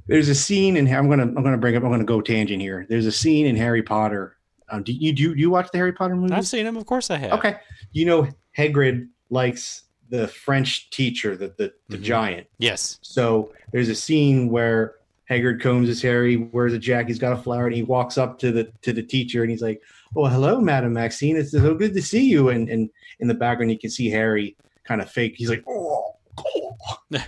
[0.06, 2.86] There's a scene in I'm gonna I'm gonna bring up I'm gonna go tangent here.
[2.88, 4.38] There's a scene in Harry Potter.
[4.72, 6.32] Um, do you do you watch the Harry Potter movies?
[6.32, 7.32] I've seen them, of course I have.
[7.32, 7.56] Okay,
[7.92, 12.04] you know Hagrid likes the French teacher, the the, the mm-hmm.
[12.04, 12.46] giant.
[12.58, 12.98] Yes.
[13.02, 14.96] So there's a scene where
[15.30, 18.16] Hagrid combs his hair, he wears a jacket, he's got a flower, and he walks
[18.16, 19.82] up to the to the teacher and he's like,
[20.16, 21.36] "Oh, hello, Madam Maxine.
[21.36, 22.88] It's so good to see you." And and
[23.20, 25.34] in the background, you can see Harry kind of fake.
[25.36, 26.76] He's like, "Oh." oh.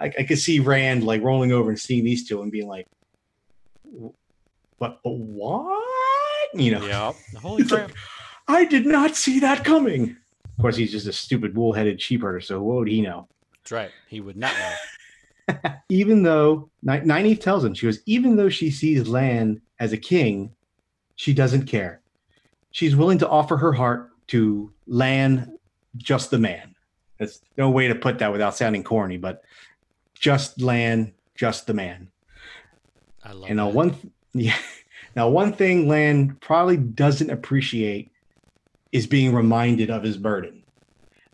[0.00, 2.86] I, I could see Rand like rolling over and seeing these two and being like,
[4.78, 5.84] "But, but what?"
[6.54, 6.86] You know?
[6.86, 7.12] Yeah.
[7.40, 7.88] Holy crap!
[7.88, 7.96] Like,
[8.48, 10.16] I did not see that coming.
[10.44, 12.42] Of course, he's just a stupid wool-headed sheepherder.
[12.42, 13.28] So what would he know?
[13.52, 13.90] That's right.
[14.08, 15.72] He would not know.
[15.88, 20.52] even though Nynaeve tells him, she goes, even though she sees Lan as a king,
[21.16, 22.00] she doesn't care.
[22.70, 25.58] She's willing to offer her heart to Lan,
[25.96, 26.74] just the man.
[27.18, 29.42] There's no way to put that without sounding corny, but
[30.14, 32.10] just Lan, just the man.
[33.24, 33.50] I love.
[33.50, 34.56] And uh, now one, th- yeah.
[35.16, 38.10] Now one thing Lan probably doesn't appreciate
[38.92, 40.62] is being reminded of his burden.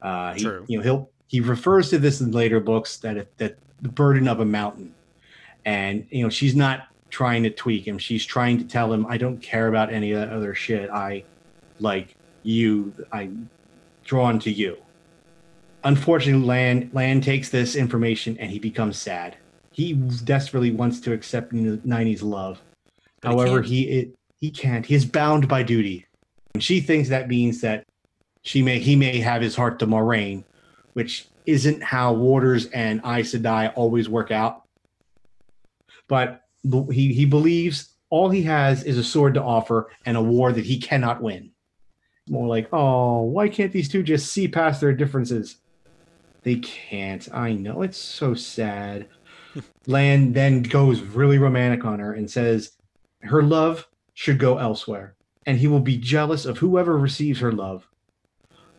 [0.03, 0.65] Uh, he, True.
[0.69, 4.41] You know, he'll he refers to this in later books that that the burden of
[4.41, 4.95] a mountain,
[5.65, 7.99] and you know she's not trying to tweak him.
[7.99, 10.91] She's trying to tell him, I don't care about any of that other shit.
[10.91, 11.25] I
[11.79, 12.93] like you.
[13.13, 13.49] I'm
[14.05, 14.79] drawn to you.
[15.85, 19.37] Unfortunately, Lan Lan takes this information and he becomes sad.
[19.71, 22.61] He desperately wants to accept Nynaeve's love.
[23.25, 24.85] But However, he it, he can't.
[24.85, 26.07] He is bound by duty.
[26.53, 27.87] And she thinks that means that
[28.43, 30.45] she may he may have his heart to Moiraine,
[30.93, 34.63] which isn't how Warders and Aes Sedai always work out.
[36.07, 36.43] But
[36.93, 40.67] he he believes all he has is a sword to offer and a war that
[40.67, 41.51] he cannot win.
[42.29, 45.57] More like, oh, why can't these two just see past their differences?
[46.43, 47.27] They can't.
[47.33, 47.81] I know.
[47.81, 49.09] It's so sad.
[49.87, 52.73] Lan then goes really romantic on her and says
[53.25, 55.15] her love should go elsewhere,
[55.47, 57.87] and he will be jealous of whoever receives her love.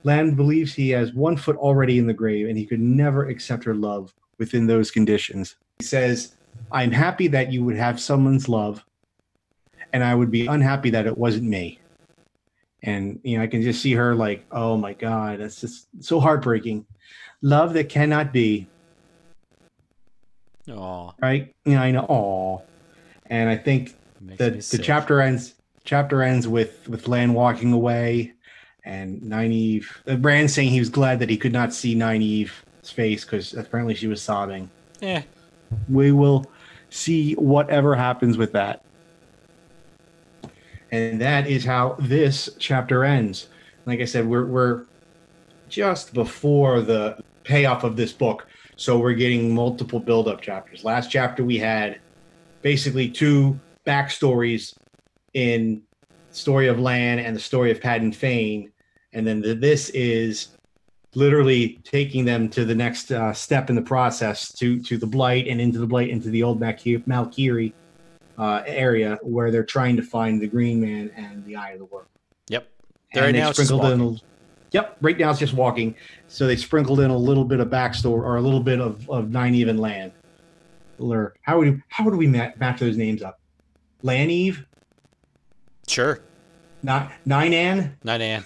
[0.03, 3.63] Lan believes he has one foot already in the grave, and he could never accept
[3.63, 5.55] her love within those conditions.
[5.79, 6.35] He says,
[6.71, 8.85] I'm happy that you would have someone's love,
[9.93, 11.79] and I would be unhappy that it wasn't me.
[12.83, 16.19] And, you know, I can just see her like, oh my God, that's just so
[16.19, 16.85] heartbreaking
[17.41, 18.67] love that cannot be.
[20.71, 21.13] Aw.
[21.19, 21.55] Right?
[21.65, 22.05] Yeah, I know.
[22.07, 22.61] Aw.
[23.27, 23.95] And I think
[24.37, 28.33] the the chapter ends chapter ends with with Lan walking away
[28.85, 33.25] and Nynaeve uh, Rand saying he was glad that he could not see Nynaeve's face
[33.25, 34.69] because apparently she was sobbing.
[35.01, 35.23] Yeah.
[35.89, 36.45] We will
[36.89, 38.83] see whatever happens with that.
[40.91, 43.49] And that is how this chapter ends.
[43.85, 44.85] Like I said, we're we're
[45.67, 48.47] just before the payoff of this book.
[48.77, 50.83] So we're getting multiple build-up chapters.
[50.83, 51.99] Last chapter we had
[52.61, 54.75] basically two backstories
[55.33, 55.81] in
[56.31, 58.71] story of Lan and the story of Padan Fain,
[59.13, 60.49] and then the, this is
[61.15, 65.47] literally taking them to the next uh, step in the process to to the blight
[65.47, 67.73] and into the blight into the old Malkiri
[68.37, 71.85] uh, area where they're trying to find the Green Man and the Eye of the
[71.85, 72.07] World.
[72.49, 72.67] Yep,
[73.13, 74.19] they're and they sprinkled in.
[74.71, 75.95] Yep, right now it's just walking.
[76.27, 79.27] So they sprinkled in a little bit of backstory or a little bit of, of
[79.27, 80.11] Nynaeve and Lan.
[80.99, 83.39] Or how would how would we match those names up?
[84.05, 84.67] Lan Eve?
[85.87, 86.19] Sure.
[86.83, 87.97] Nine, nine Ann?
[88.03, 88.43] Nine Ann.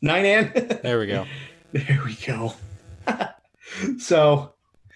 [0.00, 0.52] Nine Ann?
[0.82, 1.26] There we go.
[1.72, 2.54] there we go.
[3.98, 4.54] so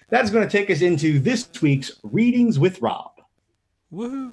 [0.08, 3.10] that's going to take us into this week's Readings with Rob.
[3.92, 4.32] Woohoo.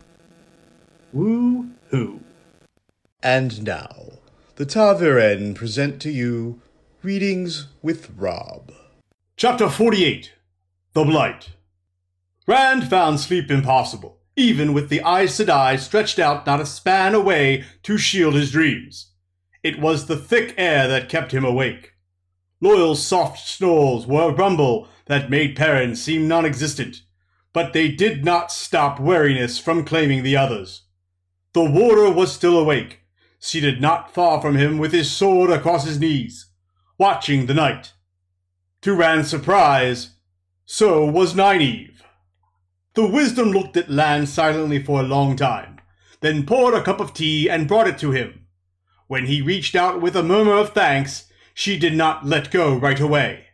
[1.11, 2.21] Woo hoo.
[3.21, 4.13] And now,
[4.55, 6.61] the Ta'veren present to you
[7.03, 8.71] Readings with Rob.
[9.35, 10.31] Chapter 48
[10.93, 11.49] The Blight.
[12.47, 17.65] Rand found sleep impossible, even with the Aes Sedai stretched out not a span away
[17.81, 19.11] to shield his dreams.
[19.63, 21.93] It was the thick air that kept him awake.
[22.61, 27.01] Loial's soft snores were a rumble that made Perrin seem non existent,
[27.51, 30.83] but they did not stop wariness from claiming the others.
[31.53, 32.99] The warder was still awake,
[33.39, 36.47] seated not far from him with his sword across his knees,
[36.99, 37.93] watching the night.
[38.81, 40.11] To Rand's surprise,
[40.65, 41.96] so was Nynaeve.
[42.97, 45.79] The wisdom looked at Lan silently for a long time,
[46.21, 48.47] then poured a cup of tea and brought it to him.
[49.05, 52.99] When he reached out with a murmur of thanks, she did not let go right
[52.99, 53.49] away.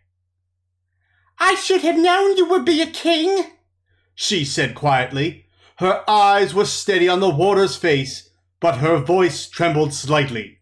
[1.40, 3.48] I should have known you would be a king,
[4.16, 5.48] she said quietly.
[5.80, 8.30] Her eyes were steady on the warder's face,
[8.62, 10.60] but her voice trembled slightly.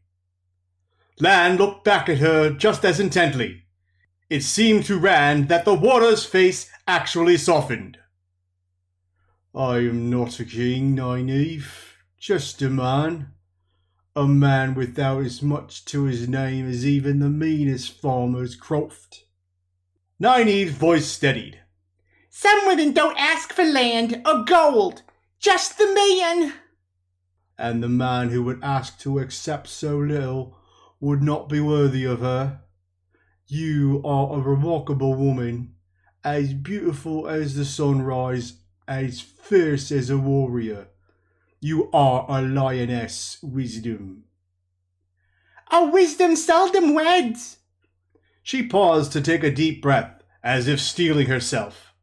[1.19, 3.61] Lan looked back at her just as intently.
[4.27, 7.99] It seemed to Rand that the warder's face actually softened.
[9.53, 13.33] I am not a king, Nynaeve, just a man.
[14.15, 19.25] A man without as much to his name as even the meanest farmer's croft.
[20.21, 21.59] Nynaeve's voice steadied.
[22.29, 25.03] Some women don't ask for land or gold,
[25.37, 26.53] just the man.
[27.57, 30.57] And the man who would ask to accept so little
[31.01, 32.61] would not be worthy of her.
[33.47, 35.75] You are a remarkable woman,
[36.23, 38.60] as beautiful as the sunrise,
[38.91, 40.87] as fierce as a warrior.
[41.61, 44.25] You are a lioness, wisdom.
[45.71, 47.59] A wisdom seldom weds.
[48.43, 51.93] She paused to take a deep breath, as if steeling herself.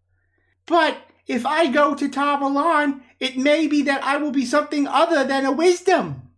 [0.65, 0.97] But
[1.27, 5.25] if I go to Tar Valon, it may be that I will be something other
[5.25, 6.31] than a wisdom.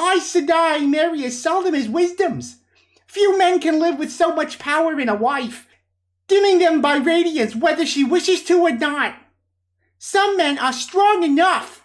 [0.00, 2.56] Aes Sedai marry as seldom as wisdoms.
[3.06, 5.66] Few men can live with so much power in a wife,
[6.28, 9.14] dimming them by radiance whether she wishes to or not.
[9.98, 11.84] Some men are strong enough.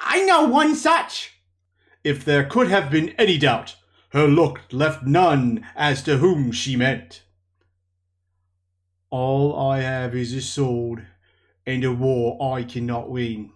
[0.00, 1.34] I know one such.
[2.02, 3.76] If there could have been any doubt,
[4.10, 7.22] her look left none as to whom she meant.
[9.10, 11.06] All I have is a sword,
[11.64, 13.52] and a war I cannot win,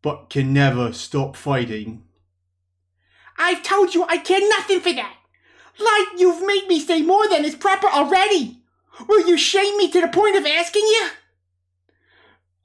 [0.00, 2.04] but can never stop fighting.
[3.36, 5.16] I've told you I care nothing for that.
[5.78, 8.60] Like you've made me say more than is proper already.
[9.08, 11.08] Will you shame me to the point of asking you?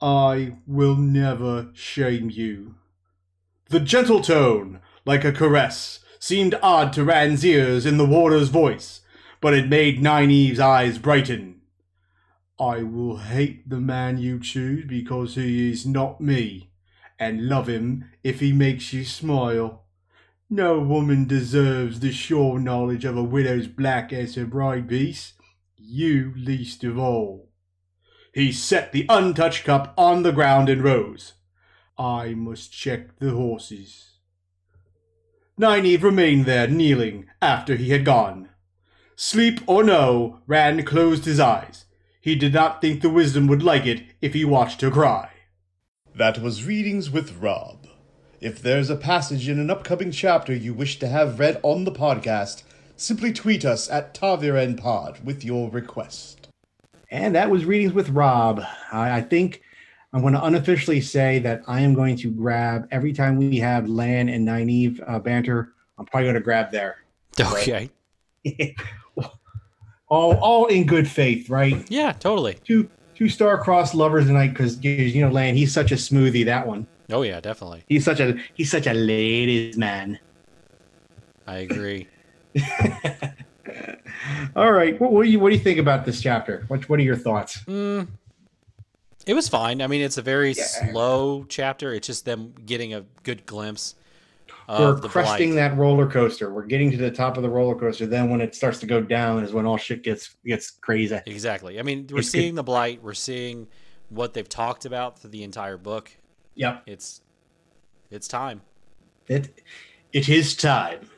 [0.02, 2.76] I will never shame you.
[3.70, 9.02] The gentle tone, like a caress, seemed odd to Rand's ears in the warder's voice,
[9.42, 11.62] but it made Nynaeve's eyes brighten.
[12.60, 16.72] I will hate the man you choose because he is not me,
[17.20, 19.84] and love him if he makes you smile.
[20.50, 24.92] No woman deserves the sure knowledge of a widow's black as her bride
[25.78, 27.49] you least of all.
[28.40, 31.34] He set the untouched cup on the ground and rose.
[31.98, 34.12] I must check the horses.
[35.60, 38.48] Nynaeve remained there kneeling after he had gone.
[39.18, 41.84] Sleep or no, Rand closed his eyes.
[42.22, 45.32] He did not think the wisdom would like it if he watched her cry.
[46.16, 47.88] That was Readings with Rob.
[48.40, 51.92] If there's a passage in an upcoming chapter you wish to have read on the
[51.92, 52.64] podcast,
[52.96, 56.39] simply tweet us at TaverenPod with your request.
[57.12, 58.62] And that was Readings with Rob.
[58.92, 59.62] I, I think
[60.14, 63.88] I'm going to unofficially say that I am going to grab every time we have
[63.88, 65.74] Lan and Nynaeve uh, banter.
[65.98, 66.98] I'm probably going to grab there.
[67.40, 67.90] Okay.
[70.10, 71.90] all, all in good faith, right?
[71.90, 72.58] Yeah, totally.
[72.66, 76.46] Two, two star-crossed lovers tonight because you know Lan, he's such a smoothie.
[76.46, 76.88] That one.
[77.12, 77.84] Oh yeah, definitely.
[77.88, 80.20] He's such a he's such a ladies man.
[81.48, 82.08] I agree.
[84.56, 86.66] All right, what, what, do you what do you think about this chapter?
[86.68, 87.60] What what are your thoughts?
[87.66, 88.08] Mm,
[89.26, 89.82] it was fine.
[89.82, 90.64] I mean, it's a very yeah.
[90.64, 91.94] slow chapter.
[91.94, 93.96] It's just them getting a good glimpse.
[94.68, 95.70] We're cresting blight.
[95.70, 96.54] that roller coaster.
[96.54, 98.06] We're getting to the top of the roller coaster.
[98.06, 101.20] Then when it starts to go down is when all shit gets gets crazy.
[101.26, 101.80] Exactly.
[101.80, 102.58] I mean, we're it's seeing good.
[102.58, 103.02] the blight.
[103.02, 103.68] We're seeing
[104.10, 106.12] what they've talked about through the entire book.
[106.56, 106.84] Yep.
[106.86, 107.22] It's
[108.12, 108.62] it's time.
[109.28, 109.64] It
[110.14, 111.10] it is time.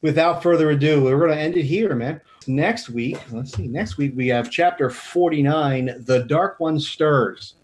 [0.00, 2.20] Without further ado, we're going to end it here, man.
[2.46, 3.66] Next week, let's see.
[3.66, 7.54] Next week we have chapter 49, The Dark One Stirs.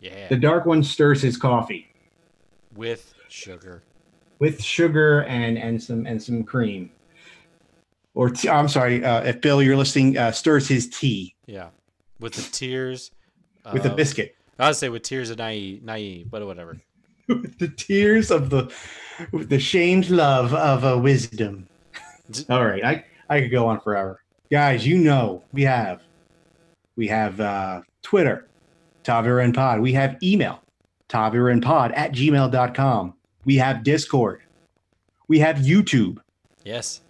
[0.00, 0.28] Yeah.
[0.28, 1.92] The Dark One stirs his coffee
[2.76, 3.82] with sugar.
[4.38, 6.90] with sugar and and some and some cream.
[8.14, 11.34] Or i I'm sorry, uh, if Bill, you're listening, uh, stirs his tea.
[11.46, 11.68] Yeah,
[12.20, 13.10] with the tears.
[13.72, 14.36] with a biscuit.
[14.58, 16.80] I would say with tears of Nynaeve, Nynaeve, but whatever.
[17.58, 18.72] the tears of the
[19.32, 21.68] with the shamed love of a wisdom.
[22.48, 24.86] All right, I I could go on forever, guys.
[24.86, 26.02] You know we have
[26.96, 28.46] we have uh, Twitter,
[29.04, 29.80] Taveren Pod.
[29.80, 30.62] We have email,
[31.08, 31.34] Pod
[31.92, 33.14] at gmail.com.
[33.44, 34.42] We have Discord.
[35.28, 36.18] We have YouTube.
[36.64, 37.00] Yes.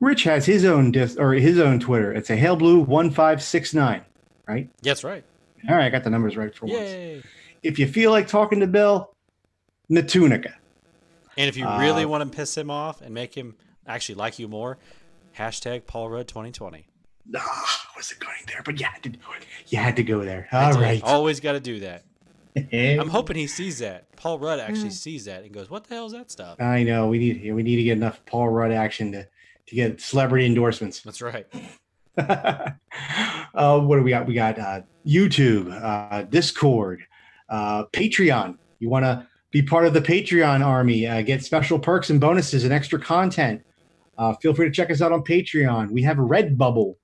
[0.00, 2.12] Rich has his own dis- or his own Twitter.
[2.12, 4.02] It's a Hail Blue one five six nine,
[4.46, 4.68] right?
[4.82, 5.24] That's right.
[5.68, 7.14] All right, I got the numbers right for Yay.
[7.14, 7.26] once.
[7.64, 9.10] If you feel like talking to Bill,
[9.90, 10.52] Natunica.
[11.36, 13.56] And if you really Uh, want to piss him off and make him
[13.86, 14.78] actually like you more,
[15.36, 16.86] hashtag Paul Rudd 2020.
[17.34, 19.46] Ah, I wasn't going there, but you had to do it.
[19.68, 20.46] You had to go there.
[20.52, 20.80] I All did.
[20.82, 21.02] right.
[21.02, 22.04] Always got to do that.
[22.56, 22.68] I'm
[23.00, 24.14] I'm hoping he sees that.
[24.14, 27.08] Paul Rudd actually sees that and goes, "What the hell is that stuff?" I know
[27.08, 29.26] we need we need to get enough Paul Rudd action to
[29.66, 31.00] to get celebrity endorsements.
[31.00, 31.46] That's right.
[32.18, 34.26] uh, what do we got?
[34.26, 37.02] We got uh, YouTube, uh, Discord,
[37.54, 38.58] uh, Patreon.
[38.80, 42.64] You want to be part of the Patreon army, uh, get special perks and bonuses
[42.64, 43.62] and extra content.
[44.18, 45.90] Uh, feel free to check us out on Patreon.
[45.90, 46.96] We have Redbubble.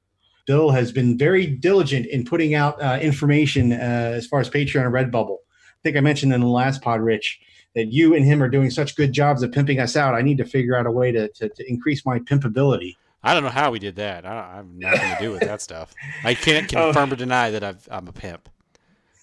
[0.46, 3.76] Bill has been very diligent in putting out uh, information uh,
[4.16, 5.36] as far as Patreon and Redbubble.
[5.36, 7.38] I think I mentioned in the last pod, Rich,
[7.76, 10.14] that you and him are doing such good jobs of pimping us out.
[10.14, 12.96] I need to figure out a way to, to, to increase my pimpability.
[13.22, 14.26] I don't know how we did that.
[14.26, 15.94] I, I have nothing to do with that stuff.
[16.24, 18.48] I can't confirm or deny that I've, I'm a pimp.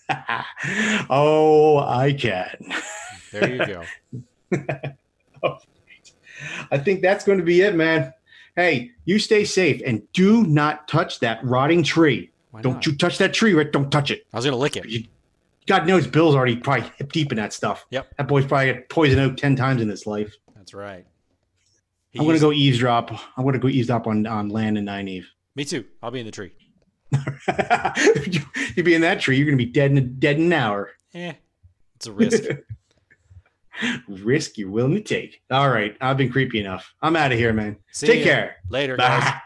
[1.10, 2.74] oh, I can.
[3.32, 3.84] There you go.
[6.72, 8.14] I think that's going to be it, man.
[8.55, 12.32] Hey, you stay safe and do not touch that rotting tree.
[12.51, 12.86] Why Don't not?
[12.88, 13.72] you touch that tree, Rick.
[13.72, 14.26] Don't touch it.
[14.34, 14.86] I was gonna lick it.
[14.88, 15.05] You-
[15.68, 17.86] God knows Bill's already probably hip deep in that stuff.
[17.91, 18.16] Yep.
[18.18, 20.34] That boy's probably got poison oak 10 times in his life.
[20.55, 21.05] That's right.
[22.12, 23.12] He I'm going to go eavesdrop.
[23.12, 25.26] I'm going to go eavesdrop on, on Lan and Nynaeve.
[25.55, 25.84] Me too.
[26.01, 26.51] I'll be in the tree.
[28.28, 28.41] you,
[28.76, 30.53] you be in that tree, you're going to be dead in, a, dead in an
[30.53, 30.91] hour.
[31.14, 31.34] Eh,
[31.95, 32.43] it's a risk.
[34.08, 35.43] Risk you're willing to take.
[35.51, 35.95] All right.
[36.01, 36.95] I've been creepy enough.
[36.99, 37.78] I'm out of here, man.
[37.91, 38.26] See Take ya.
[38.26, 38.55] care.
[38.70, 39.24] Later, guys.
[39.24, 39.41] Bye.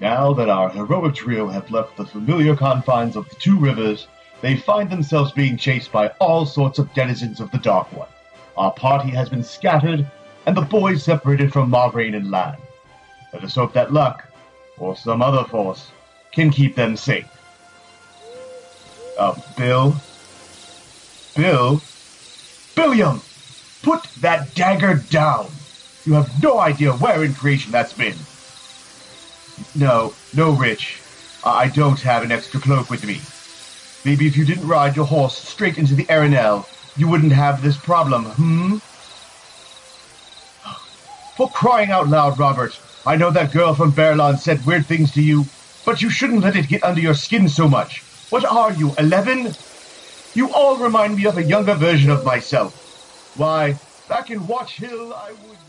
[0.00, 4.06] Now that our heroic trio have left the familiar confines of the two rivers,
[4.40, 8.08] they find themselves being chased by all sorts of denizens of the Dark One.
[8.56, 10.06] Our party has been scattered,
[10.46, 12.56] and the boys separated from Moiraine and Lan.
[13.32, 14.24] Let us hope that luck,
[14.78, 15.90] or some other force,
[16.32, 17.26] can keep them safe.
[19.18, 19.96] Uh, Bill?
[21.36, 21.82] Bill?
[22.74, 23.20] Billiam!
[23.82, 25.48] Put that dagger down!
[26.04, 28.14] You have no idea where in creation that's been.
[29.74, 31.00] No, no, Rich.
[31.44, 33.20] I don't have an extra cloak with me.
[34.04, 37.76] Maybe if you didn't ride your horse straight into the Arinelle, you wouldn't have this
[37.76, 38.76] problem, hmm?
[41.36, 45.22] For crying out loud, Robert, I know that girl from Baerlon said weird things to
[45.22, 45.46] you,
[45.84, 48.02] but you shouldn't let it get under your skin so much.
[48.30, 49.54] What are you, 11?
[50.34, 53.34] You all remind me of a younger version of myself.
[53.36, 53.78] Why,
[54.08, 55.67] back in Watch Hill, I was...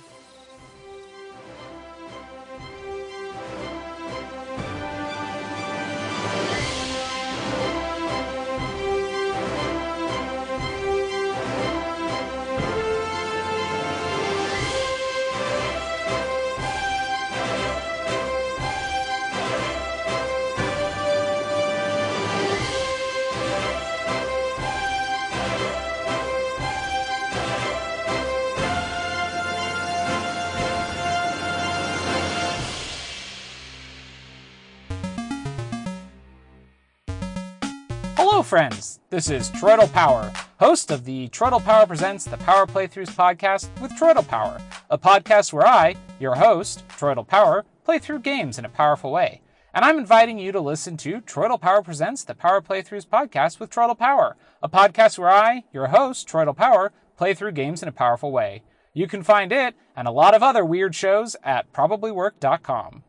[38.50, 39.00] friends.
[39.12, 43.92] This is Troidal Power, host of the Troidal Power Presents the Power Playthroughs podcast with
[43.92, 48.70] Troidal Power, a podcast where I, your host, Troidal Power, play through games in a
[48.70, 49.42] powerful way.
[49.72, 53.70] And I'm inviting you to listen to Troidal Power Presents the Power Playthroughs podcast with
[53.70, 57.92] Troidal Power, a podcast where I, your host, Troidal Power, play through games in a
[57.92, 58.64] powerful way.
[58.96, 63.04] You can find it and a lot of other weird shows at probablywork.com.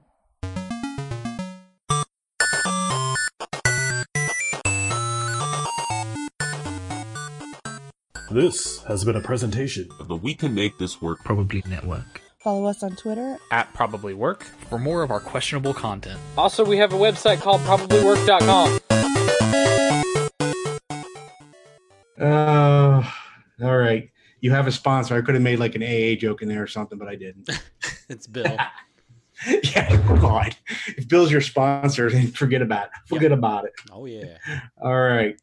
[8.30, 11.18] This has been a presentation of the we can make this work.
[11.24, 12.20] Probably Network.
[12.38, 13.38] Follow us on Twitter.
[13.50, 16.20] At Probably Work for more of our questionable content.
[16.38, 18.78] Also, we have a website called probablywork.com.
[22.20, 23.10] Uh,
[23.64, 24.10] all right.
[24.40, 25.16] You have a sponsor.
[25.16, 27.50] I could have made like an AA joke in there or something, but I didn't.
[28.08, 28.44] It's Bill.
[29.46, 30.56] yeah, God.
[30.96, 32.90] If Bill's your sponsor, then forget about it.
[33.06, 33.72] Forget about it.
[33.92, 34.36] Oh yeah.
[34.82, 35.36] All right.